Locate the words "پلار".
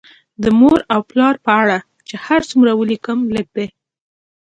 1.09-1.35